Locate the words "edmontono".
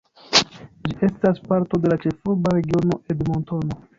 3.15-3.81